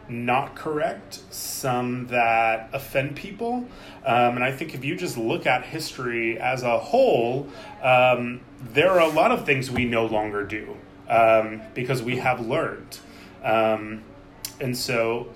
not 0.09 0.57
correct, 0.57 1.21
some 1.31 2.09
that 2.09 2.69
offend 2.73 3.14
people. 3.14 3.64
Um, 4.05 4.35
and 4.35 4.45
I 4.45 4.50
think 4.50 4.75
if 4.75 4.85
you 4.85 4.97
just 4.97 5.17
look 5.17 5.47
at 5.47 5.64
history 5.64 6.38
as 6.41 6.64
a 6.64 6.76
whole, 6.76 7.47
um, 7.83 8.41
there 8.61 8.91
are 8.91 9.00
a 9.00 9.09
lot 9.09 9.31
of 9.31 9.47
things 9.47 9.71
we 9.71 9.85
no 9.85 10.07
longer 10.07 10.45
do 10.45 10.76
um, 11.09 11.62
because 11.73 12.02
we 12.02 12.17
have 12.17 12.45
learned. 12.45 12.99
Um, 13.45 14.02
and 14.61 14.76
so 14.76 15.29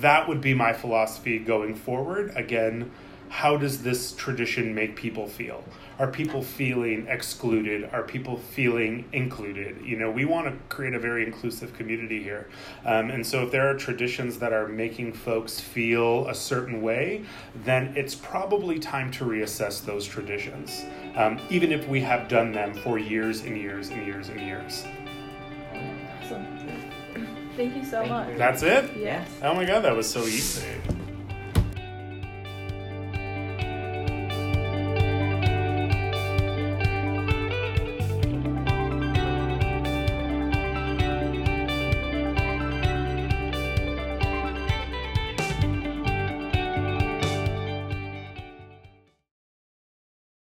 that 0.00 0.28
would 0.28 0.42
be 0.42 0.52
my 0.52 0.74
philosophy 0.74 1.38
going 1.38 1.74
forward. 1.74 2.32
Again, 2.36 2.90
how 3.30 3.56
does 3.56 3.82
this 3.82 4.12
tradition 4.12 4.74
make 4.74 4.96
people 4.96 5.26
feel? 5.26 5.64
Are 5.98 6.08
people 6.08 6.42
feeling 6.42 7.06
excluded? 7.08 7.88
Are 7.92 8.02
people 8.02 8.36
feeling 8.36 9.04
included? 9.12 9.80
You 9.84 9.96
know, 9.96 10.10
we 10.10 10.24
want 10.24 10.46
to 10.46 10.74
create 10.74 10.92
a 10.92 10.98
very 10.98 11.24
inclusive 11.24 11.72
community 11.74 12.20
here. 12.20 12.48
Um, 12.84 13.10
and 13.10 13.24
so 13.24 13.44
if 13.44 13.52
there 13.52 13.68
are 13.70 13.74
traditions 13.74 14.38
that 14.38 14.52
are 14.52 14.66
making 14.66 15.12
folks 15.12 15.60
feel 15.60 16.26
a 16.26 16.34
certain 16.34 16.82
way, 16.82 17.24
then 17.64 17.92
it's 17.96 18.16
probably 18.16 18.80
time 18.80 19.12
to 19.12 19.24
reassess 19.24 19.84
those 19.84 20.04
traditions, 20.04 20.84
um, 21.14 21.38
even 21.48 21.70
if 21.70 21.86
we 21.86 22.00
have 22.00 22.28
done 22.28 22.50
them 22.50 22.74
for 22.74 22.98
years 22.98 23.42
and 23.42 23.56
years 23.56 23.90
and 23.90 24.04
years 24.04 24.30
and 24.30 24.40
years. 24.40 24.84
Awesome. 26.22 26.44
Thank 27.56 27.76
you 27.76 27.84
so 27.84 27.98
Thank 28.00 28.10
much. 28.10 28.26
very 28.26 28.38
That's 28.38 28.62
it? 28.64 28.96
Yes. 28.96 29.28
Oh 29.42 29.54
my 29.54 29.64
god, 29.64 29.84
that 29.84 29.94
was 29.94 30.10
so 30.10 30.24
easy. 30.24 30.64